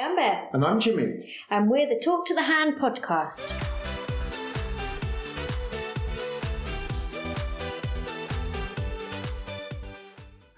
[0.00, 1.34] I'm Beth, And I'm Jimmy.
[1.50, 3.52] and we're the Talk to the Hand podcast.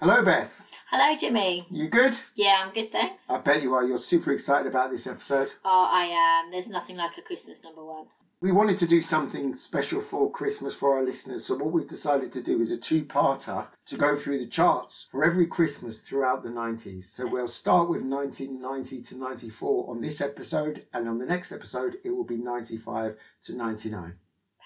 [0.01, 0.51] Hello, Beth.
[0.89, 1.65] Hello, Jimmy.
[1.71, 2.13] You good?
[2.35, 3.29] Yeah, I'm good, thanks.
[3.29, 3.83] I bet you are.
[3.83, 5.49] You're super excited about this episode.
[5.63, 6.05] Oh, I
[6.45, 6.51] am.
[6.51, 8.05] There's nothing like a Christmas number one.
[8.43, 12.33] We wanted to do something special for Christmas for our listeners, so what we've decided
[12.33, 16.43] to do is a two parter to go through the charts for every Christmas throughout
[16.43, 17.05] the 90s.
[17.05, 21.99] So we'll start with 1990 to 94 on this episode, and on the next episode,
[22.03, 24.13] it will be 95 to 99.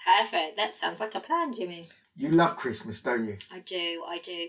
[0.04, 0.56] Perfect.
[0.56, 1.86] That sounds like a plan, Jimmy.
[2.16, 3.36] You love Christmas, don't you?
[3.52, 4.48] I do, I do.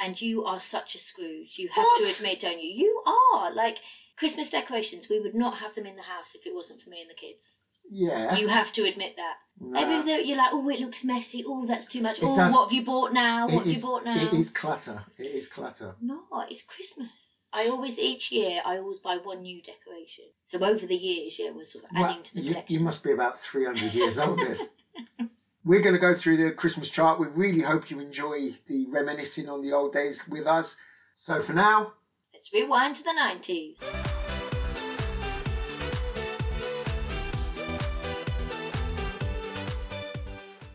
[0.00, 1.58] And you are such a Scrooge.
[1.58, 2.04] You have What?
[2.04, 2.70] to admit, don't you?
[2.70, 3.02] You
[3.34, 3.52] are.
[3.52, 3.80] Like,
[4.16, 7.02] Christmas decorations, we would not have them in the house if it wasn't for me
[7.02, 7.58] and the kids.
[7.94, 8.36] Yeah.
[8.36, 9.34] You have to admit that.
[9.60, 9.80] Nah.
[9.80, 11.44] Everything, you're like, oh, it looks messy.
[11.46, 12.18] Oh, that's too much.
[12.18, 13.44] It Oh, does- what have you bought now?
[13.46, 14.16] What have you is- bought now?
[14.16, 15.04] It is clutter.
[15.18, 15.94] It is clutter.
[16.00, 17.42] No, it's Christmas.
[17.52, 20.24] I always, each year, I always buy one new decoration.
[20.46, 22.74] So over the years, yeah, we're sort of adding Well, to the you, collection.
[22.78, 25.28] you must be about 300 years old then.
[25.64, 27.20] We're going to go through the Christmas chart.
[27.20, 30.76] We really hope you enjoy the reminiscing on the old days with us.
[31.14, 31.92] So for now,
[32.34, 33.80] Let's rewind to the 90s.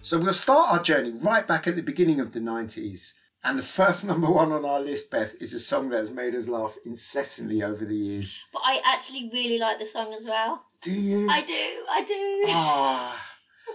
[0.07, 3.15] So we'll start our journey right back at the beginning of the 90s.
[3.43, 6.33] And the first number one on our list, Beth, is a song that has made
[6.33, 8.41] us laugh incessantly over the years.
[8.53, 10.63] But I actually really like the song as well.
[10.81, 11.29] Do you?
[11.29, 11.53] I do,
[11.89, 12.45] I do.
[12.47, 13.27] Ah.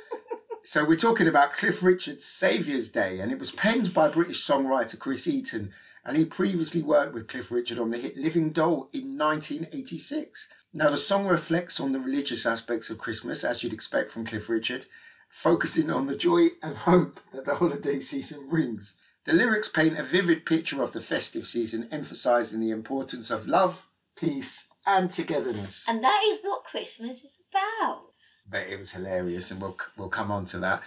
[0.64, 4.98] so we're talking about Cliff Richard's Saviour's Day, and it was penned by British songwriter
[4.98, 5.70] Chris Eaton,
[6.06, 10.48] and he previously worked with Cliff Richard on the hit Living Doll in 1986.
[10.72, 14.48] Now the song reflects on the religious aspects of Christmas, as you'd expect from Cliff
[14.48, 14.86] Richard,
[15.32, 18.96] focusing on the joy and hope that the holiday season brings.
[19.24, 23.86] The lyrics paint a vivid picture of the festive season, emphasising the importance of love,
[24.14, 25.86] peace, and togetherness.
[25.88, 28.02] And that is what Christmas is about.
[28.50, 30.82] but it was hilarious, and we'll we'll come on to that.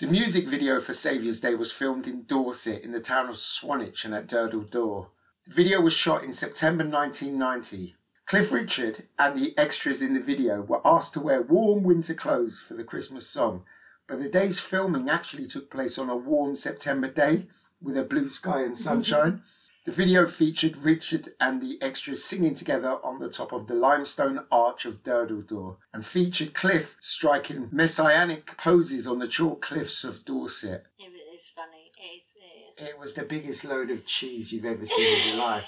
[0.00, 4.04] The music video for Saviour's Day was filmed in Dorset, in the town of Swanage,
[4.04, 5.10] and at Durdle Door.
[5.46, 7.94] The video was shot in September 1990.
[8.26, 12.60] Cliff Richard and the extras in the video were asked to wear warm winter clothes
[12.60, 13.62] for the Christmas song,
[14.08, 17.46] but the day's filming actually took place on a warm September day
[17.80, 19.42] with a blue sky and sunshine.
[19.84, 24.40] The video featured Richard and the extras singing together on the top of the limestone
[24.50, 30.24] arch of Durdle Door and featured Cliff striking messianic poses on the chalk cliffs of
[30.24, 30.84] Dorset.
[30.98, 31.92] It is funny.
[31.96, 32.88] It is, it is.
[32.88, 35.64] It was the biggest load of cheese you've ever seen in your life.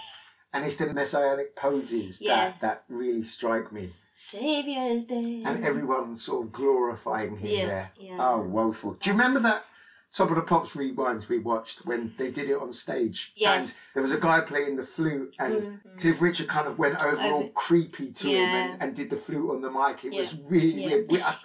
[0.52, 2.60] And it's the messianic poses Yes.
[2.60, 3.92] that, that really strike me.
[4.12, 5.42] Saviour's Day.
[5.44, 7.90] And everyone sort of glorifying him Yeah, there.
[7.98, 8.16] yeah.
[8.18, 8.94] Oh, woeful.
[8.94, 9.64] Do you remember that
[10.12, 13.32] Top of the Pops rewinds we watched when they did it on stage?
[13.36, 13.60] Yes.
[13.60, 16.00] And there was a guy playing the flute, and Mhm.
[16.00, 19.16] Cliff Richard kind of went over, all Over- creepy to him and, and did the
[19.16, 20.04] flute on the mic.
[20.04, 20.86] It was really Yeah.
[20.88, 21.10] weird.
[21.12, 21.36] We, I-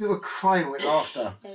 [0.00, 1.34] we were crying with laughter.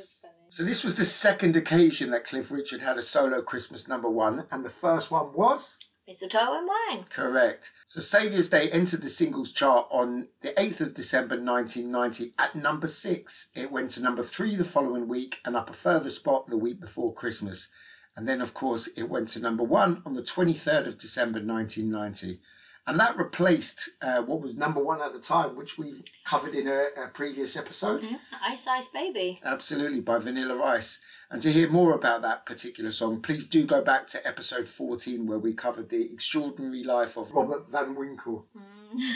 [0.50, 4.46] So this was the second occasion that Cliff Richard had a solo Christmas number one,
[4.50, 7.06] and the first one was Mistletoe and wine.
[7.10, 7.74] correct.
[7.86, 12.88] So Saviour's Day entered the singles chart on the 8th of December 1990 at number
[12.88, 13.50] six.
[13.54, 16.80] It went to number three the following week and up a further spot the week
[16.80, 17.68] before Christmas.
[18.16, 22.40] And then, of course, it went to number one on the 23rd of December 1990.
[22.88, 26.70] And that replaced uh, what was number one at the time, which we've covered in
[26.70, 28.02] a, a previous episode.
[28.02, 28.18] Yeah.
[28.42, 29.42] Ice Ice Baby.
[29.44, 31.00] Absolutely, by Vanilla Ice.
[31.30, 35.28] And to hear more about that particular song, please do go back to episode 14
[35.28, 38.48] where we covered the extraordinary life of Robert Van Winkle.
[38.58, 38.64] Mm.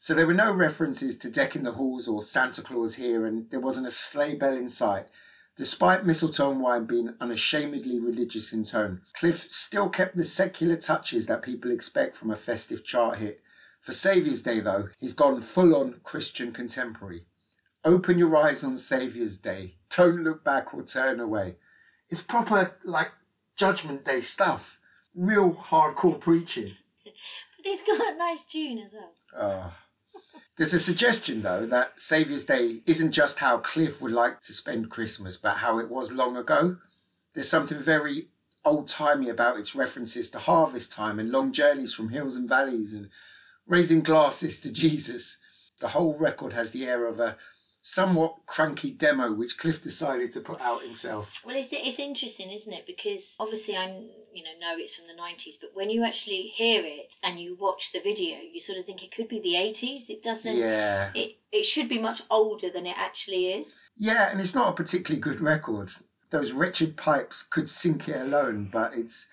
[0.00, 3.48] So there were no references to Deck in the Halls or Santa Claus here, and
[3.48, 5.06] there wasn't a sleigh bell in sight.
[5.56, 11.26] Despite Mistletoe and Wine being unashamedly religious in tone, Cliff still kept the secular touches
[11.26, 13.40] that people expect from a festive chart hit.
[13.80, 17.26] For Saviour's Day, though, he's gone full on Christian contemporary.
[17.84, 19.76] Open your eyes on Saviour's Day.
[19.94, 21.56] Don't look back or turn away.
[22.10, 23.10] It's proper, like,
[23.56, 24.80] Judgment Day stuff.
[25.14, 26.74] Real hardcore preaching.
[27.56, 29.12] But he's got a nice tune as well.
[29.34, 29.83] Ah.
[30.56, 34.90] There's a suggestion, though, that Saviour's Day isn't just how Cliff would like to spend
[34.90, 36.76] Christmas, but how it was long ago.
[37.34, 38.28] There's something very
[38.64, 42.94] old timey about its references to harvest time and long journeys from hills and valleys
[42.94, 43.10] and
[43.66, 45.38] raising glasses to Jesus.
[45.80, 47.36] The whole record has the air of a
[47.86, 51.42] somewhat cranky demo which Cliff decided to put out himself.
[51.44, 52.86] Well, it's, it's interesting, isn't it?
[52.86, 56.82] Because obviously, I'm you know know it's from the nineties, but when you actually hear
[56.84, 60.08] it and you watch the video, you sort of think it could be the eighties.
[60.08, 60.56] It doesn't.
[60.56, 61.10] Yeah.
[61.14, 63.76] It it should be much older than it actually is.
[63.96, 65.90] Yeah, and it's not a particularly good record.
[66.30, 69.26] Those wretched pipes could sink it alone, but it's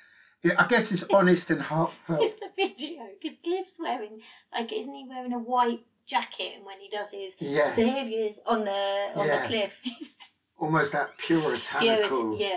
[0.58, 2.22] I guess it's honest and heartfelt.
[2.22, 4.20] It's the video because Cliff's wearing
[4.54, 8.66] like isn't he wearing a white jacket and when he does his Yeah, saviors on
[8.66, 9.42] the on Yeah.
[9.42, 9.74] the cliff.
[10.60, 12.38] almost that puritanical.
[12.38, 12.48] yeah,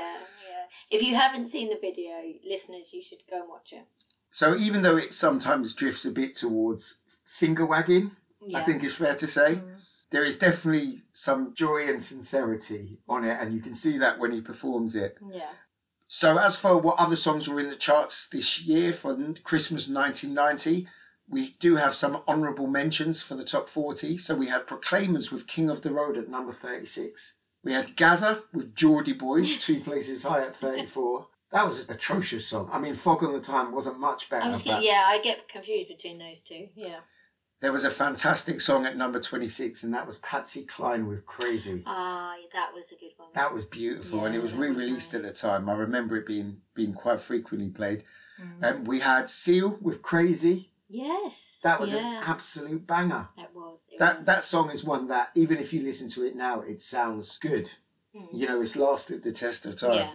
[0.48, 0.64] yeah.
[0.90, 2.12] If you haven't seen the video,
[2.46, 3.84] listeners, you should go and watch it.
[4.30, 8.10] So even though it sometimes drifts a bit towards finger wagging,
[8.46, 8.58] Yeah.
[8.58, 9.80] I think it's fair to say, Mm.
[10.10, 14.32] there is definitely some joy and sincerity on it, and you can see that when
[14.32, 15.16] he performs it.
[15.32, 15.52] Yeah.
[16.08, 20.86] So, as for what other songs were in the charts this year for Christmas 1990,
[21.28, 24.18] we do have some honourable mentions for the top 40.
[24.18, 27.34] So, we had Proclaimers with King of the Road at number 36.
[27.62, 31.26] We had Gazza with Geordie Boys, two places high at 34.
[31.52, 32.68] That was an atrocious song.
[32.72, 34.44] I mean, Fog on the Tyne wasn't much better.
[34.44, 36.68] I was but yeah, I get confused between those two.
[36.74, 36.98] Yeah.
[37.60, 41.82] There was a fantastic song at number 26, and that was Patsy Cline with Crazy.
[41.86, 43.28] Ah, that was a good one.
[43.34, 45.22] That was beautiful, and it was was re-released nice.
[45.22, 45.70] at the time.
[45.70, 48.02] I remember it being being quite frequently played.
[48.38, 48.64] Mm.
[48.64, 50.72] Um, we had Seal with Crazy.
[50.88, 51.58] Yes.
[51.62, 52.18] That was yeah.
[52.18, 53.28] an absolute banger.
[53.36, 53.80] That was.
[53.90, 54.26] It That was.
[54.26, 57.70] that song is one that even if you listen to it now, it sounds good.
[58.14, 58.28] Mm.
[58.32, 59.94] You know, it's lasted the test of time.
[59.94, 60.12] Yeah.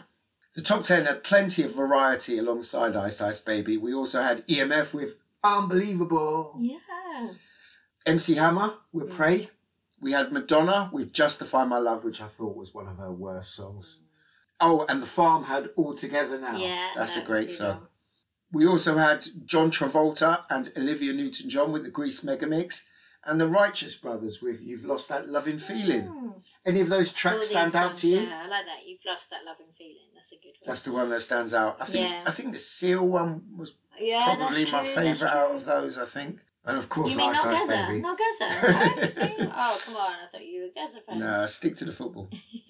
[0.55, 3.77] The top ten had plenty of variety alongside Ice Ice Baby.
[3.77, 6.55] We also had EMF with Unbelievable.
[6.59, 7.31] Yeah.
[8.05, 9.15] MC Hammer with Mm.
[9.15, 9.49] Pray.
[10.01, 13.53] We had Madonna with Justify My Love, which I thought was one of her worst
[13.55, 13.99] songs.
[14.61, 16.55] Oh, and The Farm had All Together Now.
[16.57, 16.89] Yeah.
[16.95, 17.77] That's a great song.
[17.79, 17.87] one.
[18.51, 22.85] We also had John Travolta and Olivia Newton John with the Grease Megamix,
[23.25, 26.03] and the Righteous Brothers with You've Lost That Loving Feeling.
[26.03, 26.41] Mm.
[26.65, 28.21] Any of those tracks stand out to you?
[28.21, 28.87] Yeah, I like that.
[28.87, 30.07] You've lost that loving feeling.
[30.15, 30.65] That's a good one.
[30.65, 31.77] That's the one that stands out.
[31.79, 32.23] I think Yeah.
[32.25, 36.39] I think the Seal one was yeah, probably my favourite out of those, I think.
[36.65, 37.67] And of course, You mean Ice not Ice?
[37.87, 38.01] Baby.
[38.01, 39.51] Not Gazza?
[39.55, 40.13] oh, come on.
[40.13, 41.19] I thought you were a Gazza fan.
[41.19, 42.29] No, stick to the football.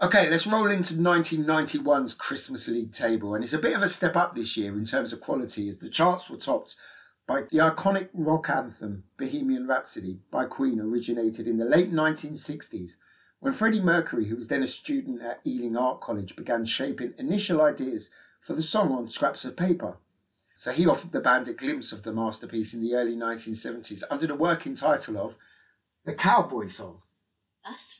[0.00, 4.16] okay, let's roll into 1991's Christmas League table, and it's a bit of a step
[4.16, 6.76] up this year in terms of quality, as the charts were topped
[7.26, 12.92] by the iconic rock anthem Bohemian Rhapsody by Queen, originated in the late 1960s.
[13.40, 17.60] When Freddie Mercury, who was then a student at Ealing Art College, began shaping initial
[17.60, 18.10] ideas
[18.40, 19.98] for the song on scraps of paper.
[20.54, 24.26] So he offered the band a glimpse of the masterpiece in the early 1970s under
[24.26, 25.36] the working title of
[26.04, 27.02] The Cowboy Song.
[27.64, 27.96] That's?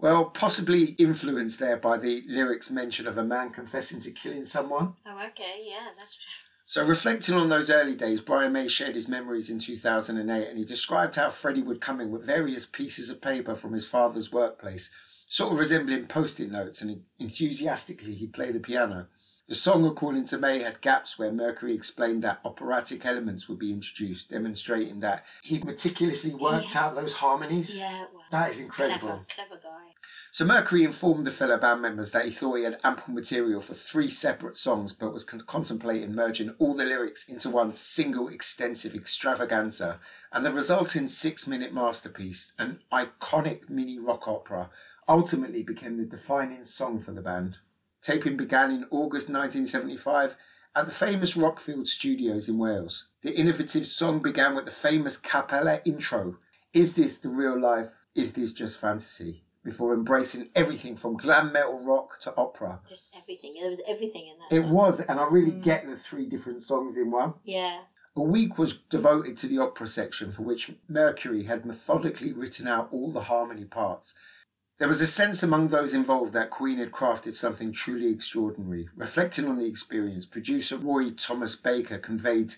[0.00, 4.94] Well, possibly influenced there by the lyrics mention of a man confessing to killing someone.
[5.06, 5.62] Oh, okay.
[5.66, 6.32] Yeah, that's true.
[6.64, 10.64] So, reflecting on those early days, Brian May shared his memories in 2008 and he
[10.64, 14.90] described how Freddie would come in with various pieces of paper from his father's workplace,
[15.28, 19.08] sort of resembling post it notes, and enthusiastically he played the piano.
[19.50, 23.72] The song, according to May, had gaps where Mercury explained that operatic elements would be
[23.72, 26.84] introduced, demonstrating that he meticulously worked Yeah.
[26.86, 27.76] out those harmonies.
[27.76, 29.08] Yeah, well, That is incredible.
[29.08, 29.94] Clever, clever guy.
[30.30, 33.74] So Mercury informed the fellow band members that he thought he had ample material for
[33.74, 38.94] three separate songs, but was con- contemplating merging all the lyrics into one single extensive
[38.94, 39.98] extravaganza,
[40.30, 44.70] and the resulting six-minute masterpiece, an iconic mini rock opera,
[45.08, 47.58] ultimately became the defining song for the band.
[48.02, 50.36] Taping began in August 1975
[50.74, 53.08] at the famous Rockfield Studios in Wales.
[53.22, 56.38] The innovative song began with the famous cappella intro.
[56.72, 57.88] Is this the real life?
[58.14, 59.44] Is this just fantasy?
[59.62, 62.80] Before embracing everything from glam metal rock to opera.
[62.88, 63.56] Just everything.
[63.60, 64.56] There was everything in that.
[64.56, 64.72] It song.
[64.72, 65.62] was, and I really Mm.
[65.62, 67.34] get the three different songs in one.
[67.44, 67.82] Yeah.
[68.16, 72.88] A week was devoted to the opera section, for which Mercury had methodically written out
[72.90, 74.14] all the harmony parts.
[74.80, 78.88] There was a sense among those involved that Queen had crafted something truly extraordinary.
[78.96, 82.54] Reflecting on the experience, producer Roy Thomas Baker conveyed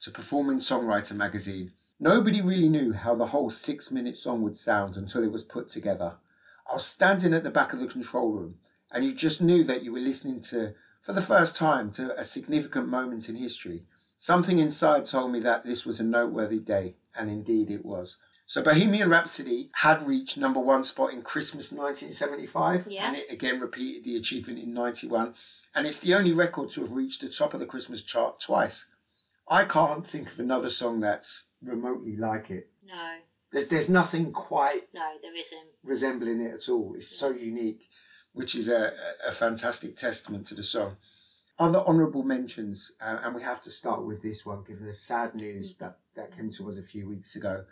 [0.00, 4.96] to Performing Songwriter magazine Nobody really knew how the whole six minute song would sound
[4.96, 6.14] until it was put together.
[6.66, 8.54] I was standing at the back of the control room,
[8.90, 12.24] and you just knew that you were listening to, for the first time, to a
[12.24, 13.84] significant moment in history.
[14.16, 18.16] Something inside told me that this was a noteworthy day, and indeed it was.
[18.48, 23.08] So Bohemian Rhapsody had reached number one spot in Christmas 1975, Yeah.
[23.08, 25.34] and it again repeated the achievement in 91,
[25.74, 28.86] and it's the only record to have reached the top of the Christmas chart twice.
[29.48, 32.70] I can't think of another song that's remotely like it.
[32.84, 33.16] No.
[33.52, 35.68] There's, there's nothing quite No, there isn't.
[35.82, 36.94] resembling it at all.
[36.94, 37.88] It's so unique,
[38.32, 38.92] which is a,
[39.26, 40.96] a fantastic testament to the song.
[41.58, 45.34] Other honourable mentions, uh, and we have to start with this one, given the sad
[45.34, 47.64] news that, that came to us a few weeks ago.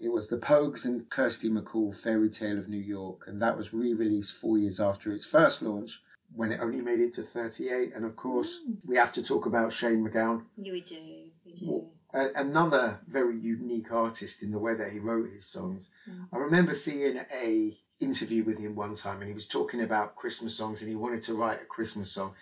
[0.00, 3.74] It was the Pogues and Kirsty MacColl Fairy Tale of New York, and that was
[3.74, 6.02] re released four years after its first launch
[6.34, 7.94] when it only made it to 38.
[7.94, 10.96] And of course, we have to talk about Shane MacGowan, Yeah, we do.
[11.44, 11.86] We do.
[12.12, 15.90] Another very unique artist in the way that he wrote his songs.
[16.08, 16.28] Mm.
[16.32, 20.56] I remember seeing a interview with him one time, and he was talking about Christmas
[20.56, 22.34] songs, and he wanted to write a Christmas song,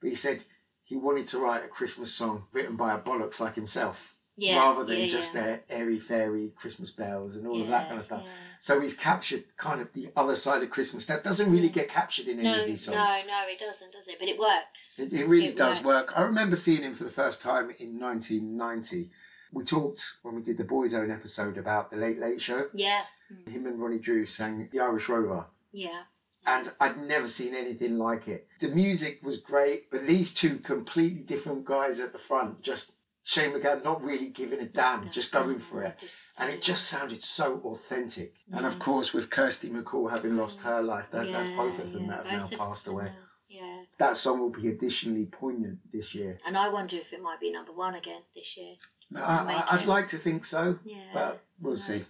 [0.00, 0.44] but he said
[0.82, 4.56] he wanted to write a Christmas song written by a bollocks like himself, Yeah.
[4.58, 5.42] rather than yeah, just yeah.
[5.42, 8.24] their airy fairy Christmas bells and all of that kind of stuff.
[8.58, 12.26] So he's captured kind of the other side of Christmas that doesn't really get captured
[12.26, 12.96] in any No, of these songs.
[12.96, 14.16] no, no, it doesn't, does it?
[14.18, 14.94] But it works.
[14.98, 16.08] It, it really It does works.
[16.08, 16.18] work.
[16.18, 19.10] I remember seeing him for the first time in 1990.
[19.52, 22.66] We talked when we did the Boys Own episode about the Late Late Show.
[22.74, 23.02] Yeah.
[23.32, 23.52] Mm.
[23.52, 25.44] Him and Ronnie Drew sang The Irish Rover.
[25.72, 26.02] Yeah.
[26.46, 28.46] and I'd never seen anything like it.
[28.60, 32.92] The music was great, but these two completely different guys at the front, just
[33.26, 35.98] Shane McGann not really giving a damn, just going for it.
[35.98, 38.34] Just- And it just sounded so authentic.
[38.52, 38.80] And of Mm.
[38.80, 42.26] course, with Kirsty MacColl having lost her life, that, that's both of them yeah, that
[42.26, 43.04] have now passed away.
[43.06, 43.16] now,
[43.48, 43.84] Yeah.
[43.98, 46.38] That song will be additionally poignant this year.
[46.44, 48.74] And I wonder if it might be number one again this year.
[49.16, 49.88] I, I, Make I'd it.
[49.88, 51.10] like to think so, Yeah.
[51.14, 51.84] but we'll Nice.
[51.86, 52.04] see.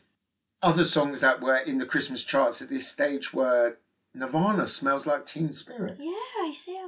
[0.63, 3.77] Other songs that were in the Christmas charts at this stage were
[4.15, 5.99] Nirvana, Smells Like Teen Spirit.
[6.01, 6.81] Yeah, I see.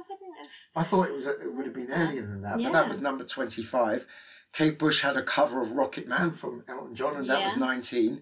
[0.75, 0.81] I.
[0.81, 3.23] I thought it was it would have been earlier than that, but that was number
[3.23, 4.05] twenty five.
[4.53, 8.21] Kate Bush had a cover of Rocket Man from Elton John, and that was nineteen.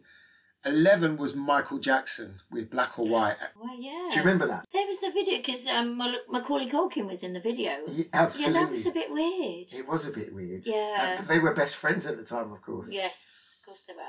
[0.65, 3.35] Eleven was Michael Jackson with Black or White.
[3.55, 4.07] Well, yeah.
[4.09, 4.65] Do you remember that?
[4.73, 7.73] There was the video because um, Macaulay Culkin was in the video.
[7.87, 8.53] Ye- Yeah, absolutely.
[8.53, 9.71] that was a bit weird.
[9.73, 10.65] It was a bit weird.
[10.65, 11.19] Yeah.
[11.21, 12.89] Uh, they were best friends at the time, of course.
[12.91, 14.01] Yes, of course they were.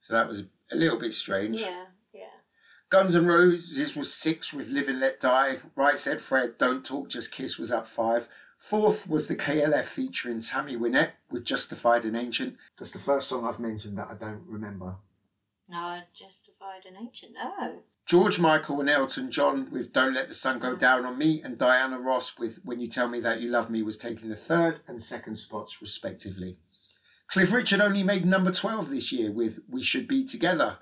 [0.00, 0.40] So that was
[0.72, 1.60] a little bit strange.
[1.60, 1.84] Yeah, yeah.
[2.90, 5.58] Guns N' Roses was six with Live and Let Die.
[5.76, 8.28] Right Said Fred, Don't Talk, Just Kiss was up five.
[8.58, 12.56] Fourth was the KLF featuring Tammy Wynette with Justified and Ancient.
[12.76, 14.96] That's the first song I've mentioned that I don't remember.
[15.68, 17.34] No, justified and ancient.
[17.34, 17.82] No.
[18.06, 21.56] George Michael and Elton John with Don't Let the Sun Go Down on Me, and
[21.56, 24.80] Diana Ross with When You Tell Me That You Love Me was taking the third
[24.88, 26.56] and second spots, respectively.
[27.28, 30.78] Cliff Richard only made number 12 this year with We Should Be Together,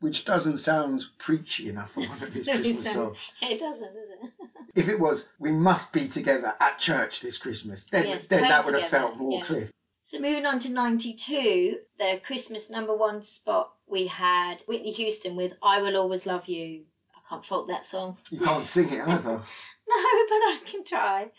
[0.00, 3.30] which doesn't sound preachy enough for one of his Christmas songs.
[3.42, 4.32] It doesn't, does it?
[4.74, 8.64] If it was, We Must Be Together at church this Christmas, then, Yes, then that
[8.64, 9.44] would have together, felt more yeah.
[9.44, 9.70] Cliff.
[10.04, 15.56] So moving on to 92, the Christmas number one spot, we had Whitney Houston with
[15.62, 16.82] I Will Always Love You.
[17.14, 18.16] I can't fault that song.
[18.30, 19.30] You can't sing it either.
[19.30, 19.96] No,
[20.28, 21.30] but I can try.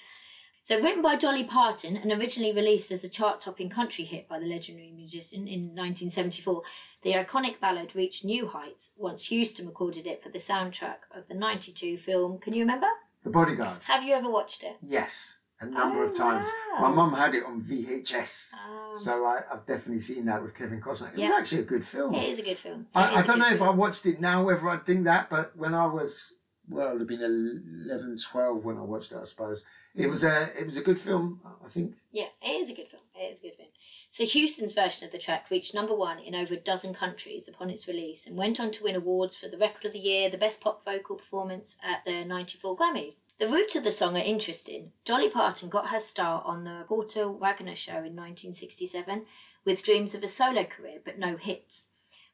[0.63, 4.45] So written by Dolly Parton and originally released as a chart-topping country hit by the
[4.45, 6.61] legendary musician in 1974,
[7.01, 11.33] the iconic ballad reached new heights once Houston recorded it for the soundtrack of the
[11.33, 12.37] 92 film.
[12.39, 12.85] Can you remember?
[13.23, 13.79] The Bodyguard.
[13.85, 14.77] Have you ever watched it?
[14.83, 16.47] Yes, a number Oh, of times.
[16.73, 16.81] wow.
[16.89, 18.53] My mum had it on VHS.
[18.53, 21.11] Um, So I, I've definitely seen that with Kevin Costner.
[21.17, 22.13] It was actually a good film.
[22.13, 22.81] it is a good film.
[22.95, 25.57] It I, is don't know if I watched it now, whether I'd think that, but
[25.57, 26.33] when I was,
[26.71, 29.65] well, it would have been 11, 12 when I watched it, I suppose.
[29.93, 31.95] It was a, it was a good film, I think.
[32.13, 33.03] Yeah, it is a good film.
[33.13, 33.67] It is a good film.
[34.09, 37.69] So Houston's version of the track reached number one in over a dozen countries upon
[37.69, 40.37] its release and went on to win awards for the Record of the Year, the
[40.37, 43.19] Best Pop Vocal Performance at the 94 Grammys.
[43.37, 44.91] The roots of the song are interesting.
[45.05, 49.25] Dolly Parton got her start on the Porter Wagoner Show in 1967
[49.65, 51.89] with dreams of a solo career but no hits.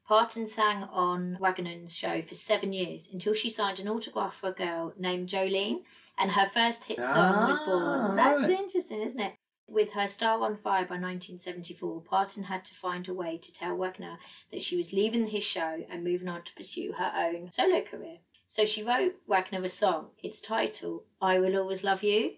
[0.07, 4.53] Parton sang on Wagoners show for seven years until she signed an autograph for a
[4.53, 5.83] girl named Jolene,
[6.17, 8.15] and her first hit song was Ah, born.
[8.15, 8.59] That's right.
[8.59, 9.33] interesting, isn't it?
[9.69, 13.75] With her Star on Fire by 1974, Parton had to find a way to tell
[13.75, 14.17] Wagoner
[14.51, 18.19] that she was leaving his show and moving on to pursue her own solo career.
[18.45, 20.11] So she wrote Wagoner a song.
[20.23, 22.35] Its title, I Will Always Love You.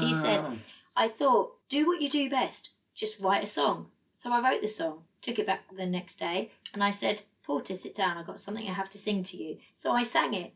[0.00, 0.52] She said, Ah.
[0.96, 3.92] I thought, do what you do best, just write a song.
[4.16, 7.76] So I wrote the song, took it back the next day, and I said, Porter,
[7.76, 9.58] sit down, I've got something I have to sing to you.
[9.74, 10.52] So I sang it.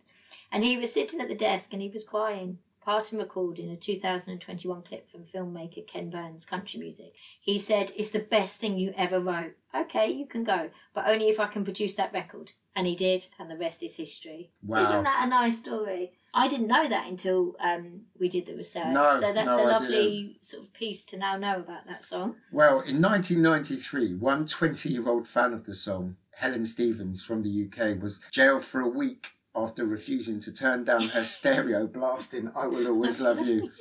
[0.51, 2.59] And he was sitting at the desk and he was crying.
[2.85, 7.15] Parton recalled in a 2021 clip from filmmaker Ken Burns' Country Music.
[7.41, 9.55] He said, It's the best thing you ever wrote.
[9.75, 12.53] Okay, you can go, but only if I can produce that record.
[12.75, 14.51] And he did, and the rest is history.
[14.65, 14.81] Wow.
[14.81, 16.13] Isn't that a nice story?
[16.35, 18.87] I didn't know that until um, we did the research.
[18.89, 22.37] No, so that's no, a lovely sort of piece to now know about that song.
[22.51, 27.69] Well, in 1993, one 20 year old fan of the song, Helen Stevens from the
[27.69, 32.67] UK, was jailed for a week after refusing to turn down her stereo blasting I
[32.67, 33.71] Will Always Love You.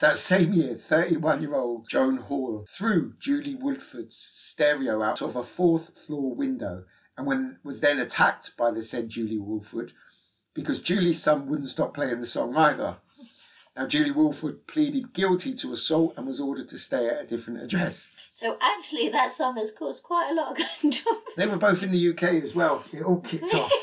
[0.00, 5.42] That same year, 31 year old Joan Hall threw Julie Woodford's stereo out of a
[5.44, 6.84] fourth floor window
[7.16, 9.92] and when, was then attacked by the said Julie Woodford
[10.54, 12.96] because Julie's son wouldn't stop playing the song either.
[13.76, 17.60] Now, Julie Woodford pleaded guilty to assault and was ordered to stay at a different
[17.60, 18.08] address.
[18.32, 21.20] So actually, that song has caused quite a lot of controversy.
[21.36, 22.84] They were both in the UK as well.
[22.92, 23.72] It all kicked off.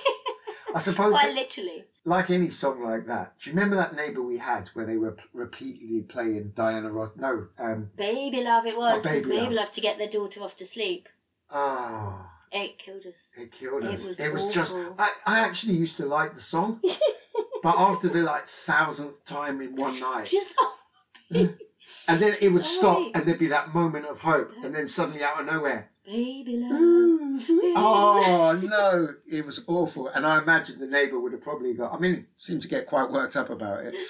[0.73, 1.83] I suppose, Quite that, literally.
[2.05, 5.11] like any song like that, do you remember that neighbour we had where they were
[5.11, 7.09] p- repeatedly playing Diana Ross?
[7.17, 9.05] No, um, Baby love it was.
[9.05, 9.51] Oh, Baby Baby, Love.
[9.53, 9.71] love.
[9.71, 11.09] to get their daughter off to sleep.
[11.50, 13.34] ah, It killed us.
[13.38, 14.20] it killed us.
[14.20, 14.43] It us.
[14.43, 14.75] was just.
[14.98, 16.81] I, I actually used to like the song,
[17.63, 20.53] but after the like thousandth time in one night, Just
[21.29, 21.55] and
[22.08, 25.39] then it would stop, and there'd be that moment of hope, and then suddenly out
[25.39, 26.12] of nowhere, mm-hmm.
[26.12, 27.41] Baby love.
[27.77, 30.10] oh no, it was awful.
[30.10, 31.93] And I imagine the neighbour would have probably got.
[31.93, 33.96] I mean, seemed to get quite worked up about it.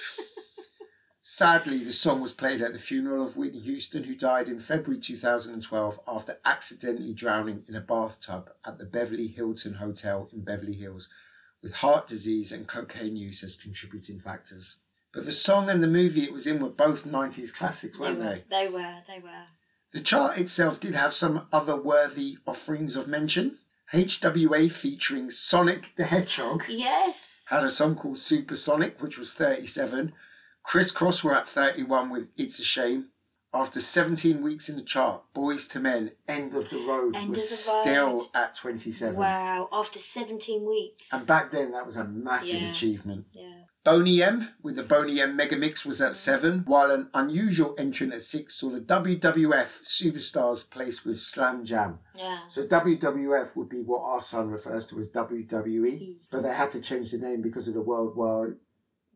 [1.24, 5.00] Sadly, the song was played at the funeral of Whitney Houston, who died in February
[5.00, 11.08] 2012 after accidentally drowning in a bathtub at the Beverly Hilton Hotel in Beverly Hills,
[11.62, 14.78] with heart disease and cocaine use as contributing factors.
[15.14, 18.24] But the song and the movie it was in were both 90s classics, weren't were,
[18.24, 18.44] they?
[18.50, 19.44] they were, they were.
[19.92, 23.58] The chart itself did have some other worthy offerings of mention.
[23.92, 27.44] HWA featuring Sonic the Hedgehog Yes.
[27.46, 30.14] had a song called Supersonic, which was 37.
[30.64, 33.08] Kris Kross were at 31 with It's a Shame.
[33.54, 37.50] After 17 weeks in the chart, Boyz II Men, End of the Road End was
[37.66, 37.82] the Road.
[37.82, 39.14] still at 27.
[39.14, 39.68] Wow.
[39.70, 41.08] After 17 weeks.
[41.12, 42.70] And back then, that was a massive Yeah.
[42.70, 43.26] achievement.
[43.32, 43.64] yeah.
[43.84, 48.14] Boney M with the Boney M Mega Mix was at seven, while an unusual entrant
[48.14, 51.98] at six saw the WWF Superstars placed with Slam Jam.
[52.14, 52.38] Yeah.
[52.48, 56.80] So WWF would be what our son refers to as WWE, but they had to
[56.80, 58.56] change the name because of the World War.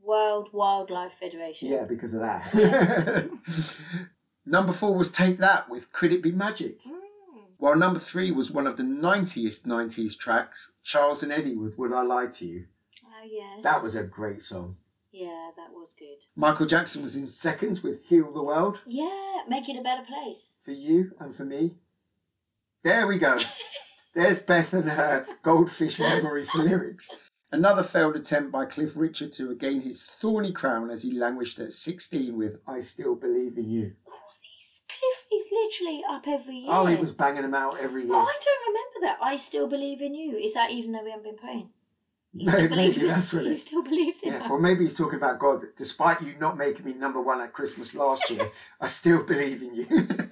[0.06, 1.68] World Wildlife Federation.
[1.70, 3.28] Yeah, because of that.
[4.46, 6.78] number four was Take That with Could It Be Magic?
[6.84, 7.00] Mm.
[7.58, 11.92] While number three was one of the 90th 90s tracks, Charles and Eddie with Would
[11.92, 12.64] I Lie to You?
[13.04, 13.62] Oh, yeah.
[13.62, 14.76] That was a great song.
[15.10, 16.18] Yeah, that was good.
[16.36, 18.78] Michael Jackson was in second with Heal the World.
[18.86, 19.08] Yeah,
[19.48, 20.52] make it a better place.
[20.64, 21.76] for you and for me.
[22.84, 23.38] There we go.
[24.14, 27.10] There's Beth and her goldfish memory for lyrics.
[27.52, 31.72] Another failed attempt by Cliff Richard to regain his thorny crown as he languished at
[31.72, 33.92] 16 with I Still Believe in You.
[34.04, 36.72] Course, he's, Cliff is literally up every year.
[36.72, 38.14] Oh, he was banging them out every Oh, year.
[38.16, 39.18] I don't remember that.
[39.22, 40.36] I still believe in you.
[40.36, 41.70] Is that even though we haven't been praying?
[42.36, 44.94] He Maybe, still believes maybe that's what He still believes in yeah, or maybe he's
[44.94, 45.62] talking about God.
[45.78, 48.50] Despite you not making me number one at Christmas last year,
[48.80, 49.86] I still believe in you.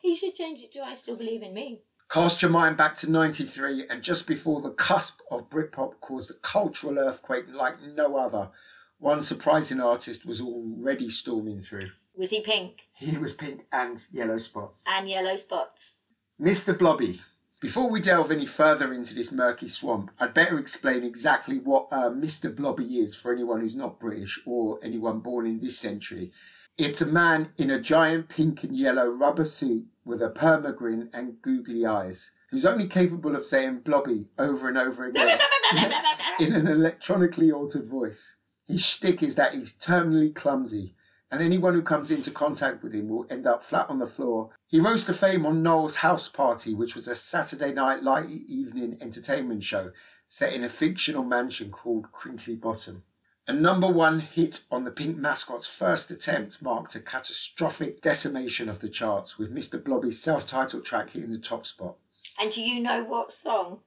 [0.00, 1.82] He should change it to I still believe in me.
[2.12, 6.34] Cast your mind back to 93 and just before the cusp of Britpop caused a
[6.34, 8.50] cultural earthquake like no other,
[8.98, 11.88] one surprising artist was already storming through.
[12.14, 14.84] Was he pink He was pink and yellow spots.
[14.86, 16.00] and yellow spots?
[16.38, 16.78] Mr.
[16.78, 17.22] Blobby.
[17.60, 22.10] Before we delve any further into this murky swamp, I'd better explain exactly what uh,
[22.10, 22.54] Mr.
[22.54, 26.32] Blobby is for anyone who's not British or anyone born in this century.
[26.78, 31.40] It's a man in a giant pink and yellow rubber suit with a permagrin and
[31.42, 35.38] googly eyes, who's only capable of saying blobby over and over again
[36.40, 38.36] in an electronically altered voice.
[38.66, 40.94] His shtick is that he's terminally clumsy,
[41.30, 44.50] and anyone who comes into contact with him will end up flat on the floor.
[44.66, 48.96] He rose to fame on Noel's House Party, which was a Saturday night light evening
[49.02, 49.92] entertainment show
[50.26, 53.02] set in a fictional mansion called Crinkly Bottom.
[53.48, 58.78] A number one hit on the Pink Mascot's first attempt marked a catastrophic decimation of
[58.78, 59.82] the charts, with Mr.
[59.82, 61.96] Blobby's self titled track hitting the top spot.
[62.38, 63.80] And do you know what song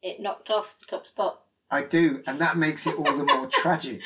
[0.00, 1.42] it knocked off the top spot?
[1.70, 4.00] I do, and that makes it all the more tragic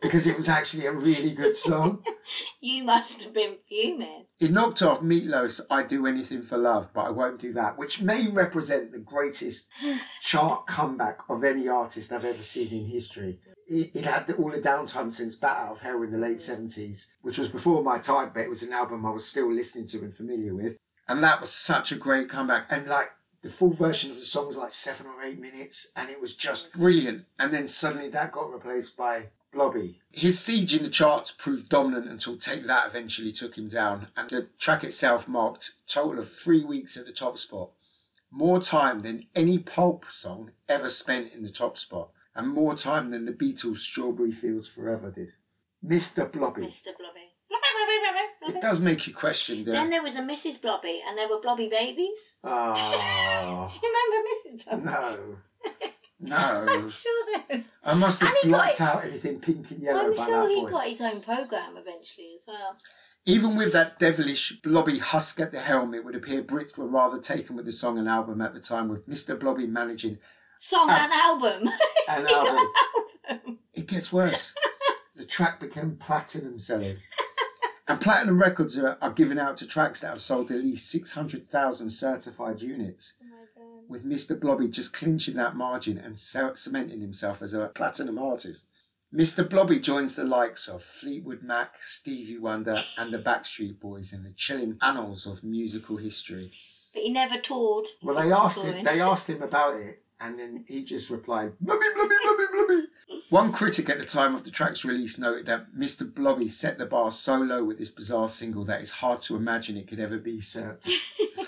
[0.00, 2.02] because it was actually a really good song.
[2.60, 4.26] You must have been fuming.
[4.40, 8.02] It knocked off Meatloaf's I Do Anything for Love, but I won't do that, which
[8.02, 9.68] may represent the greatest
[10.22, 13.38] chart comeback of any artist I've ever seen in history.
[13.66, 17.08] It, it had all the downtime since Bat Out of Hell in the late 70s,
[17.22, 19.98] which was before my time, but it was an album I was still listening to
[19.98, 20.76] and familiar with.
[21.08, 22.66] And that was such a great comeback.
[22.70, 23.10] And like
[23.42, 26.34] the full version of the song was like seven or eight minutes, and it was
[26.34, 27.24] just brilliant.
[27.38, 30.00] And then suddenly that got replaced by Blobby.
[30.10, 34.28] His siege in the charts proved dominant until Take That eventually took him down, and
[34.28, 37.70] the track itself marked total of three weeks at the top spot.
[38.30, 43.10] More time than any pulp song ever spent in the top spot, and more time
[43.10, 45.28] than the Beatles' Strawberry Fields Forever did.
[45.84, 46.30] Mr.
[46.30, 46.62] Blobby.
[46.62, 46.92] Mr.
[46.98, 47.32] Blobby.
[48.48, 50.62] It does make you question Then there was a Mrs.
[50.62, 52.34] Blobby, and there were Blobby babies.
[52.44, 52.72] Oh,
[53.68, 54.64] Do you remember Mrs.
[54.64, 54.84] Blobby?
[54.84, 55.36] no.
[56.18, 56.36] No.
[56.66, 57.68] I'm sure there was.
[57.84, 60.24] I must have And he got blocked it- out anything pink and yellow I'm by
[60.24, 60.70] sure that he point.
[60.70, 62.74] got his own program eventually as well.
[63.26, 67.18] Even with that devilish blobby husk at the helm, it would appear Brits were rather
[67.18, 69.38] taken with the song and album at the time, with Mr.
[69.38, 70.16] Blobby managing
[70.58, 71.04] Song Ah.
[71.04, 71.68] and album.
[72.08, 72.68] an album.
[73.28, 73.58] album.
[73.74, 74.54] It gets worse.
[75.14, 76.96] the track became platinum selling.
[77.88, 81.88] And platinum records are, are given out to tracks that have sold at least 600,000
[81.90, 83.14] certified units,
[83.88, 84.38] with Mr.
[84.38, 88.66] Blobby just clinching that margin and ce- cementing himself as a platinum artist.
[89.14, 89.48] Mr.
[89.48, 94.32] Blobby joins the likes of Fleetwood Mac, Stevie Wonder, and the Backstreet Boys in the
[94.36, 96.50] chilling annals of musical history.
[96.92, 97.86] But he never toured.
[98.02, 98.82] Well, they asked him.
[98.84, 102.86] They asked him about it, and then he just replied, "Blubby, blubby, blubby, blubby."
[103.28, 106.12] One critic at the time of the track's release noted that Mr.
[106.12, 109.76] Blobby set the bar so low with this bizarre single that it's hard to imagine
[109.76, 110.90] it could ever be usurped.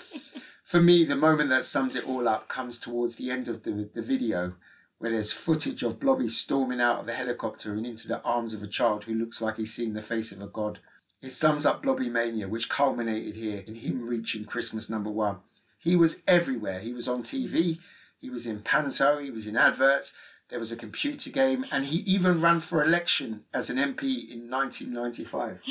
[0.63, 3.89] For me, the moment that sums it all up comes towards the end of the,
[3.93, 4.53] the video,
[4.99, 8.61] where there's footage of Blobby storming out of a helicopter and into the arms of
[8.61, 10.79] a child who looks like he's seen the face of a god.
[11.21, 15.37] It sums up Blobby Mania, which culminated here in him reaching Christmas number one.
[15.79, 16.79] He was everywhere.
[16.79, 17.79] He was on TV,
[18.19, 20.13] he was in Panto, he was in adverts,
[20.49, 24.49] there was a computer game, and he even ran for election as an MP in
[24.49, 25.61] 1995.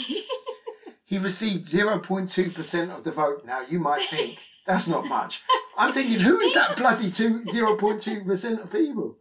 [1.05, 3.45] he received 0.2% of the vote.
[3.45, 5.43] Now, you might think that's not much.
[5.77, 9.17] I'm thinking, who is that bloody two, 0.2% of people?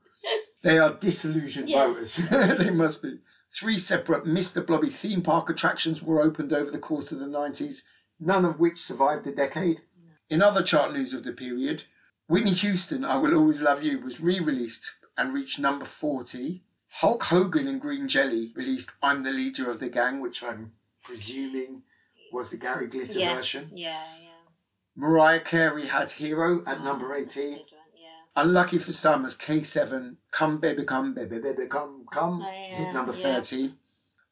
[0.62, 2.20] They are disillusioned Yes.
[2.20, 2.58] voters.
[2.58, 3.20] they must be.
[3.50, 4.66] Three separate Mr.
[4.66, 7.84] Blobby theme park attractions were opened over the course of the 90s,
[8.20, 9.82] none of which survived the decade.
[10.30, 11.84] In other chart news of the period,
[12.28, 16.62] Whitney Houston, I Will Always Love You, was re released and reached number 40.
[16.90, 21.84] Hulk Hogan and Green Jelly released I'm the Leader of the Gang, which I'm presuming
[22.34, 23.36] was the Gary Glitter yeah.
[23.36, 23.72] version.
[23.74, 24.28] Yeah, yeah.
[24.94, 27.52] Mariah Carey had Hero at oh, number Oh, a 18.
[27.52, 27.60] one,
[27.96, 28.10] Yeah.
[28.36, 32.94] Unlucky for some as K7, Come Baby Come, Baby Baby Come, Come, Oh, yeah, hit
[32.94, 33.36] number yeah.
[33.36, 33.78] 13.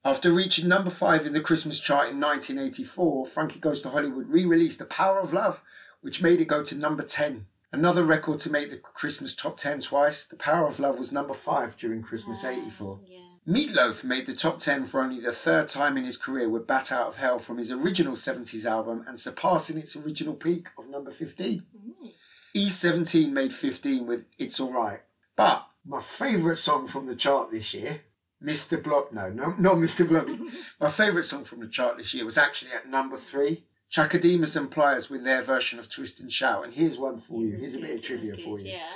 [0.04, 4.44] After reaching number 5 in the Christmas chart in 1984, Frankie Goes to Hollywood re
[4.46, 5.62] released The Power of Love,
[6.02, 7.46] which made it go to number 10.
[7.76, 11.34] Another record to make the Christmas top 10 twice, The Power of Love was number
[11.34, 13.02] 5 during Christmas Ah, 84.
[13.06, 13.20] Yeah.
[13.46, 16.94] Meatloaf made the top 10 for only the third time in his career with Bat
[16.94, 21.12] Out of Hell from his original 70s album and surpassing its original peak of number
[21.12, 21.64] 15.
[21.78, 22.12] Mm.
[22.56, 25.02] E17 made 15 with It's Alright.
[25.36, 28.00] But my favourite song from the chart this year,
[28.42, 28.82] Mr.
[28.82, 30.08] Blob, no, no, not Mr.
[30.08, 30.40] Blobby.
[30.80, 33.66] my favourite song from the chart this year was actually at number three.
[33.90, 36.66] Chaka Demus and Pliers with their version of Twist and Shout.
[36.66, 37.58] And here's one for you.
[37.58, 38.72] Here's a bit of trivia for you.
[38.72, 38.88] Yeah.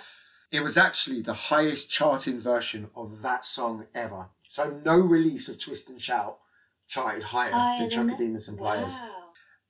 [0.51, 4.25] It was actually the highest charting version of that song ever.
[4.43, 6.39] So no release of Twist and Shout
[6.87, 8.09] charted higher Higher than?
[8.09, 8.93] Chaka Demus and Pliers.
[8.93, 9.15] Wow.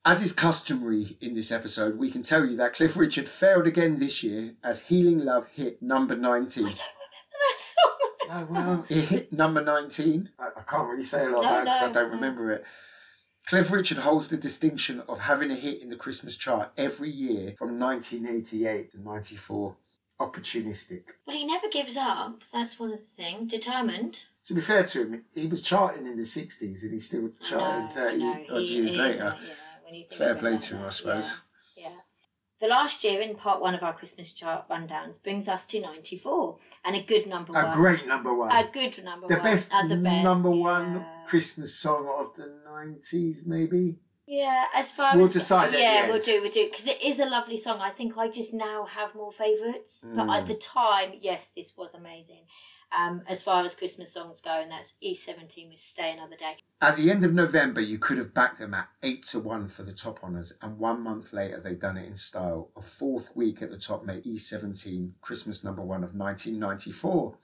[0.06, 3.98] As is customary in this episode, we can tell you that Cliff Richard failed again
[3.98, 6.64] this year as Healing Love hit number 19.
[6.64, 7.86] I don't remember that song.
[8.30, 10.30] No, well, it hit number 19.
[10.38, 12.14] I, I can't really say a lot No, about it because I don't no.
[12.14, 12.64] remember it.
[13.46, 17.54] Cliff Richard holds the distinction of having a hit in the Christmas chart every year
[17.58, 19.76] from 1988 to 94.
[20.20, 21.02] Opportunistic.
[21.26, 22.42] Well, he never gives up.
[22.52, 23.50] That's one of the things.
[23.50, 24.22] Determined.
[24.44, 27.86] To be fair to him, he was charting in the 60s and he's still charting
[27.86, 29.36] No, 30 odd years later.
[29.40, 29.48] yeah,
[29.82, 31.28] when you think Fair play to him, I suppose.
[31.28, 31.49] Yeah.
[32.60, 36.58] The last year in part one of our Christmas chart rundowns brings us to 94
[36.84, 37.72] and a good number A one.
[37.72, 38.52] A great number one.
[38.52, 39.42] A good number the one.
[39.42, 41.24] best the best, number one yeah.
[41.26, 43.96] Christmas song of the 90s, maybe.
[44.26, 47.24] Yeah, as far We'll as decide yeah, we'll do, we'll do because it is a
[47.24, 47.80] lovely song.
[47.80, 50.38] I think I just now have more favourites, but Mm.
[50.38, 52.44] at the time, yes, this was amazing.
[52.96, 56.96] Um, as far as Christmas songs go, and that's E17 with "Stay Another Day." At
[56.96, 59.92] the end of November, you could have backed them at 8 to 1 for the
[59.92, 62.70] top honours, and one month later, they'd done it in style.
[62.74, 67.36] A fourth week at the top made E17 Christmas number one of 1994.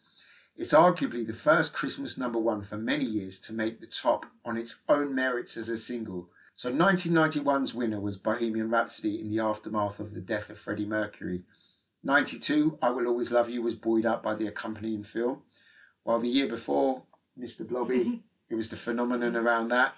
[0.57, 4.57] It's arguably the first Christmas number one for many years to make the top on
[4.57, 6.31] its own merits as a single.
[6.55, 11.43] So 1991's winner was Bohemian Rhapsody in the aftermath of the death of Freddie Mercury.
[12.03, 15.43] 92, I Will Always Love You was buoyed up by the accompanying film,
[16.05, 17.03] while the year before,
[17.39, 17.69] Mr.
[17.69, 19.95] Blobby, it was the phenomenon around that.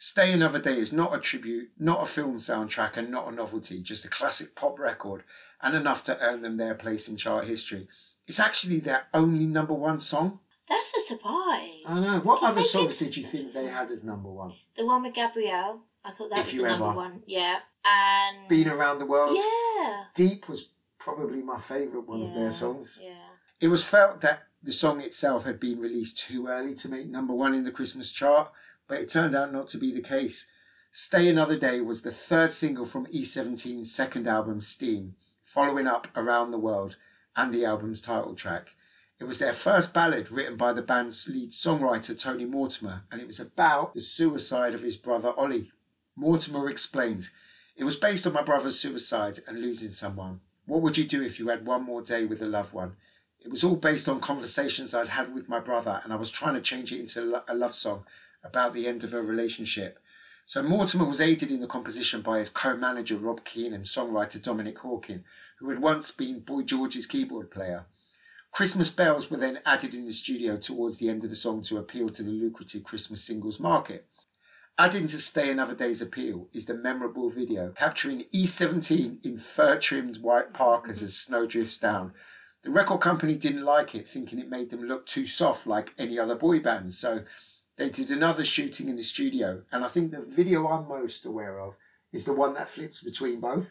[0.00, 3.82] Stay Another Day is not a tribute, not a film soundtrack, and not a novelty,
[3.82, 5.24] just a classic pop record,
[5.60, 7.88] and enough to earn them their place in chart history.
[8.28, 10.38] It's actually their only number one song.
[10.68, 11.80] That's a surprise.
[11.86, 12.20] I know.
[12.20, 14.52] What other songs did- did you think they had as number one?
[14.76, 15.80] The one with Gabrielle.
[16.04, 16.94] I thought that If was You the number Ever.
[16.94, 17.22] one.
[17.26, 19.36] Yeah, and Been Around the World.
[19.36, 20.04] Yeah.
[20.14, 23.00] Deep was probably my favourite one of their songs.
[23.02, 23.14] Yeah.
[23.60, 27.32] It was felt that the song itself had been released too early to make number
[27.32, 28.50] one in the Christmas chart,
[28.88, 30.46] but it turned out not to be the case.
[30.90, 36.50] Stay Another Day was the third single from E17's second album, Steam, following up Around
[36.50, 36.96] the World
[37.36, 38.70] and the album's title track.
[39.20, 43.26] It was their first ballad written by the band's lead songwriter, Tony Mortimer, and it
[43.26, 45.70] was about the suicide of his brother, Ollie.
[46.16, 47.30] Mortimer explained,
[47.76, 50.40] It was based on my brother's suicide and losing someone.
[50.66, 52.96] What would you do if you had one more day with a loved one?
[53.40, 56.54] It was all based on conversations I'd had with my brother, and I was trying
[56.54, 58.04] to change it into a love song
[58.42, 59.98] about the end of a relationship.
[60.46, 64.78] So Mortimer was aided in the composition by his co-manager Rob Keane and songwriter Dominic
[64.78, 65.22] Hawken,
[65.58, 67.84] who had once been Boy George's keyboard player.
[68.50, 71.76] Christmas bells were then added in the studio towards the end of the song to
[71.76, 74.06] appeal to the lucrative Christmas singles market.
[74.78, 80.18] Adding to Stay Another Day's appeal is the memorable video capturing E17 in fur trimmed
[80.18, 82.14] white parkas as snow drifts down.
[82.68, 86.18] The record company didn't like it, thinking it made them look too soft like any
[86.18, 86.92] other boy band.
[86.92, 87.22] So
[87.76, 89.62] they did another shooting in the studio.
[89.72, 91.76] And I think the video I'm most aware of
[92.12, 93.68] is the one that flips between both.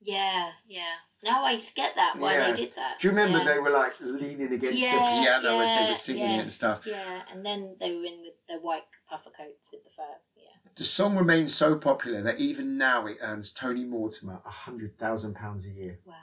[0.00, 0.94] Yeah, yeah.
[1.22, 2.52] Now I get that why Yeah.
[2.52, 3.00] they did that.
[3.00, 3.52] Do you remember yeah.
[3.52, 6.86] they were like leaning against yeah, the piano as they were singing it and stuff?
[6.86, 10.04] Yeah, and then they were in with their white puffer coats with the fur.
[10.38, 10.70] Yeah.
[10.74, 15.98] The song remains so popular that even now it earns Tony Mortimer £100,000 a year.
[16.06, 16.14] Wow.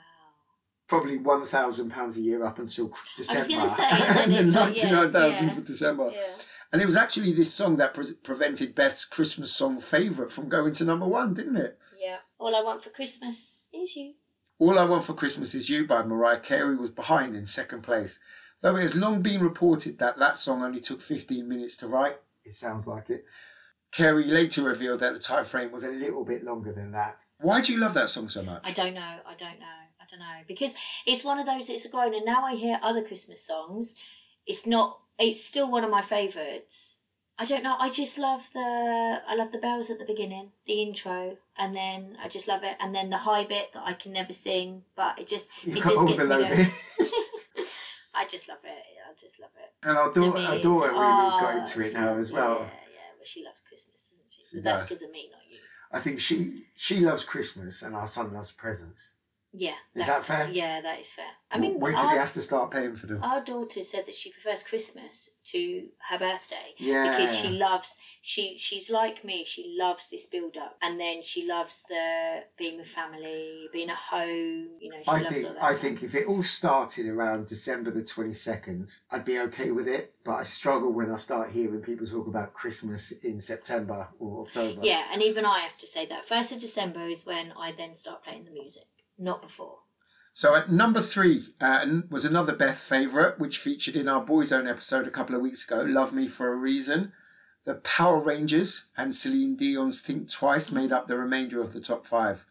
[0.90, 3.48] Probably £1,000 a year up until December.
[3.48, 5.54] gonna say, and then and it's then like, yeah, 99000 yeah.
[5.54, 6.10] for December.
[6.12, 6.36] Yeah.
[6.72, 10.72] And it was actually this song that pre- prevented Beth's Christmas song favourite from going
[10.74, 11.78] to number one, didn't it?
[11.98, 12.18] Yeah.
[12.38, 14.14] All I want for Christmas is you.
[14.60, 18.18] All I Want for Christmas Is You by Mariah Carey was behind in second place.
[18.60, 22.18] Though it has long been reported that that song only took 15 minutes to write,
[22.44, 23.24] it sounds like it.
[23.90, 27.16] Carey later revealed that the time frame was a little bit longer than that.
[27.38, 28.60] Why do you love that song so much?
[28.62, 29.00] I don't know.
[29.00, 29.80] I don't know.
[30.10, 30.74] Don't know because
[31.06, 31.70] it's one of those.
[31.70, 33.94] It's a grown, and now I hear other Christmas songs.
[34.46, 34.98] It's not.
[35.18, 36.98] It's still one of my favourites.
[37.38, 37.76] I don't know.
[37.78, 39.20] I just love the.
[39.26, 42.76] I love the bells at the beginning, the intro, and then I just love it,
[42.80, 45.82] and then the high bit that I can never sing, but it just You've it
[45.84, 46.42] just gets me going.
[48.14, 48.70] I just love it.
[48.70, 49.88] I just love it.
[49.88, 52.58] And our To daughter, our daughter really oh, got into it she- now as well.
[52.58, 54.42] Yeah, yeah, but she loves Christmas, doesn't she?
[54.44, 55.58] She but that's because of me, not you.
[55.92, 59.12] I think she she loves Christmas and our son loves presents.
[59.52, 59.74] Yeah.
[59.94, 60.48] Is that fair?
[60.50, 61.26] Yeah, that is fair.
[61.50, 63.20] I mean, wait till our, he has to start paying for them.
[63.22, 68.56] our daughter said that she prefers Christmas to her birthday yeah, because she loves she
[68.56, 69.44] she's like me.
[69.44, 73.96] She loves this build up, and then she loves the being with family, being at
[73.96, 74.68] home.
[74.78, 75.62] You know, she I loves think all that.
[75.64, 75.80] I stuff.
[75.80, 80.14] think if it all started around December the twenty second, I'd be okay with it.
[80.22, 84.80] But I struggle when I start hearing people talk about Christmas in September or October.
[84.82, 87.94] Yeah, and even I have to say that first of December is when I then
[87.94, 88.84] start playing the music,
[89.20, 89.78] not before.
[90.32, 95.06] So at number three uh, was another Beth favourite, which featured in our Boyzone episode
[95.06, 97.12] a couple of weeks ago, Love Me for a Reason.
[97.64, 102.06] The Power Rangers and Celine Dion's Think Twice made up the remainder of the top
[102.06, 102.46] five.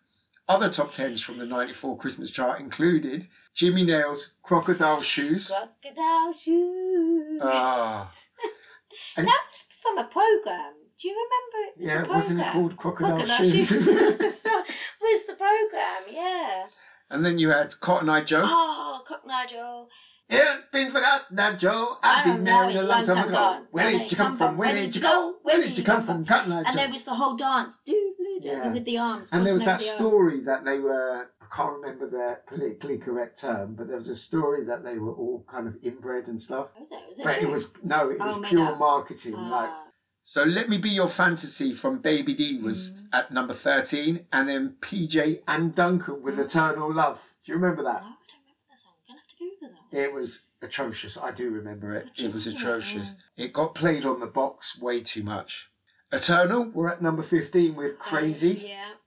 [0.47, 5.47] Other top tens from the 94 Christmas chart included Jimmy Nail's Crocodile Shoes.
[5.51, 7.39] Crocodile shoes.
[7.41, 8.11] Ah.
[9.17, 10.73] And- that was from a program.
[11.01, 11.71] Do you remember?
[11.77, 13.67] It was yeah, a wasn't it called Crocodile, Crocodile Shoes?
[13.69, 14.63] Shoes was the,
[15.01, 16.65] was the program, yeah.
[17.09, 18.41] and then you had Cotton Eye Joe.
[18.43, 19.87] Oh, Cotton Eye Joe.
[20.29, 21.97] Yeah, been forgot that Joe.
[22.03, 23.65] I've been married a long time ago.
[23.71, 24.57] Where did you come from?
[24.57, 25.35] Where did you go?
[25.41, 26.23] Where did you come from?
[26.25, 26.73] Cotton Eye And Joe.
[26.75, 28.67] there was the whole dance, doo, doo, doo, Yeah.
[28.71, 29.29] with the arms.
[29.31, 29.97] And there was that over the arms.
[29.97, 34.15] story that they were, I can't remember the politically correct term, but there was a
[34.15, 36.73] story that they were all kind of inbred and stuff.
[36.77, 36.99] Was it?
[37.09, 39.33] Was it But it was, no, it Oh, was made pure marketing.
[39.33, 39.83] like Ah,
[40.29, 43.07] So Let Me Be Your Fantasy from Baby D was Mm.
[43.13, 46.45] at number 13, and then PJ and Duncan with Mm.
[46.45, 47.33] Eternal Love.
[47.43, 48.03] Do you remember that?
[48.03, 48.91] no, I don't remember that song.
[49.09, 49.97] I'm going to have to Google that.
[49.99, 51.17] It was atrocious.
[51.17, 52.13] I do remember it.
[52.13, 53.15] Do It was atrocious.
[53.37, 55.71] It got played on the box way too much.
[56.11, 58.67] Eternal, we're at number 15 with Crazy.
[58.67, 58.97] Yeah.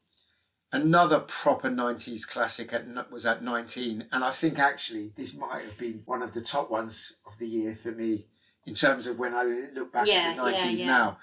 [0.72, 4.08] Another proper 90s classic at, was at 19.
[4.11, 7.46] And I think actually this might have been one of the top ones of the
[7.46, 8.26] year for me
[8.66, 9.44] in terms of when I
[9.75, 10.87] look back Yeah, at the 90s yeah, yeah.
[10.87, 11.18] now.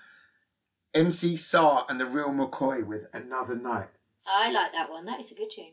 [0.93, 3.87] MC Sar and the Real McCoy with Another Night.
[4.25, 5.05] I like that one.
[5.05, 5.71] That is a good tune.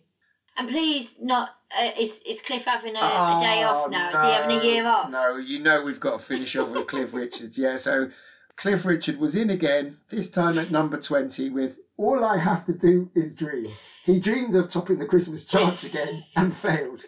[0.59, 4.09] And please, not uh, is is Cliff having a, a day off Oh, now?
[4.09, 5.11] Is he having a year off?
[5.11, 7.59] No, you know we've got to finish off with Cliff Richards.
[7.59, 8.09] Yeah, so
[8.57, 12.73] Cliff Richard was in again, this time at number 20 with All I Have to
[12.73, 13.71] Do Is Dream.
[14.05, 17.05] He dreamed of topping the Christmas charts again and failed.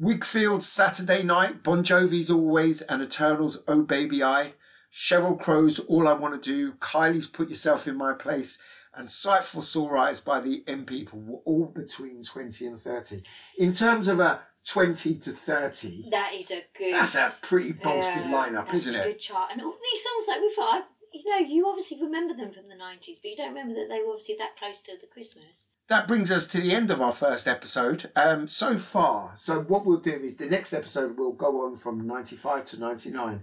[0.00, 4.52] Whigfield's Saturday Night, Bon Jovi's Always, and Eternal's Oh Baby I,
[4.92, 8.58] Sheryl Crow's All I Want to Do, Kylie's Put Yourself in My Place,
[8.94, 13.22] and Sight for Sore Eyes by the M People were all between 20 and 30.
[13.58, 16.94] In terms of a 20 to 30, That is a good.
[16.94, 19.04] that's a pretty bolstered Yeah, lineup, that's isn't a it?
[19.04, 20.86] Good chart, and all these songs like we thought.
[21.12, 24.00] You know, you obviously remember them from the nineties, but you don't remember that they
[24.00, 25.67] were obviously that close to the Christmas.
[25.88, 28.10] That brings us to the end of our first episode.
[28.14, 32.06] Um, so far, so what we'll do is the next episode will go on from
[32.06, 33.42] 95 to 99.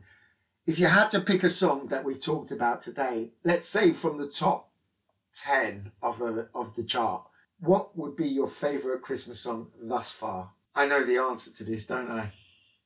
[0.67, 4.19] If you had to pick a song that we've talked about today, let's say from
[4.19, 4.69] the top
[5.35, 7.23] 10 of, a, of the chart,
[7.61, 10.51] what would be your favourite Christmas song thus far?
[10.75, 12.31] I know the answer to this, don't I?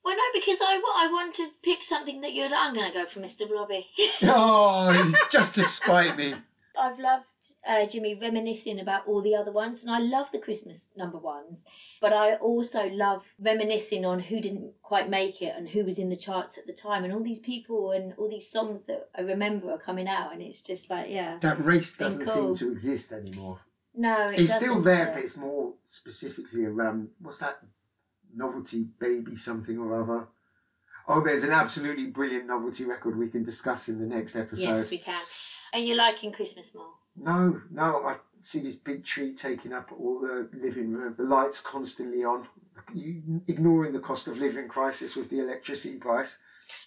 [0.06, 2.48] Well, no, because I, I want to pick something that you're.
[2.56, 3.48] I'm going to go for Mr.
[3.48, 3.86] Blobby.
[4.24, 6.34] Oh, it's just to spite me.
[6.80, 7.26] I've loved
[7.68, 11.66] uh, Jimmy reminiscing about all the other ones, and I love the Christmas number ones.
[12.02, 16.10] But I also love reminiscing on who didn't quite make it and who was in
[16.10, 19.22] the charts at the time, and all these people and all these songs that I
[19.22, 22.56] remember are coming out, and it's just like, yeah, That race doesn't cool.
[22.56, 23.60] seem to exist anymore.
[23.96, 27.60] no, it It's still there, but it's more specifically around what's that
[28.36, 30.28] novelty baby something or other.
[31.08, 34.62] Oh, there's an absolutely brilliant novelty record we can discuss in the next episode.
[34.64, 35.22] Yes, we can.
[35.74, 36.94] Are you liking Christmas more?
[37.16, 41.60] No, no, I see this big tree taking up all the living room, the lights
[41.60, 42.48] constantly on,
[42.94, 46.38] you ignoring the cost of living crisis with the electricity price.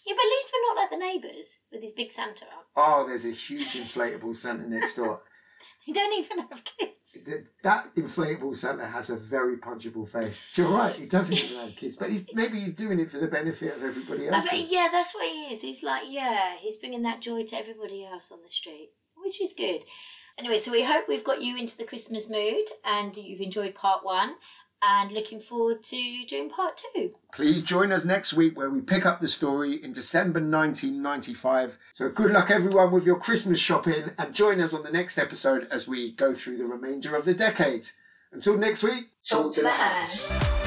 [0.07, 2.64] Yeah, but at least we're not like the neighbours with his big Santa on.
[2.77, 5.21] Oh, there's a huge inflatable Santa next door.
[5.87, 7.18] They don't even have kids.
[7.25, 10.57] Th- That inflatable Santa has a very punchable face.
[10.57, 13.27] You're right, he doesn't even have kids, but he's maybe he's doing it for the
[13.27, 14.48] benefit of everybody else.
[14.53, 15.61] yeah, that's what he is.
[15.61, 19.53] He's like, yeah, he's bringing that joy to everybody else on the street, which is
[19.53, 19.85] good.
[20.38, 24.03] Anyway, so we hope we've got you into the Christmas mood and you've enjoyed part
[24.03, 24.35] one
[24.83, 27.12] and looking forward to doing part two.
[27.33, 31.79] Please join us next week where we pick up the story in December 1995.
[31.92, 35.68] So good luck everyone with your Christmas shopping and join us on the next episode
[35.71, 37.87] as we go through the remainder of the decade.
[38.33, 40.62] Until next week, Talk to the hand.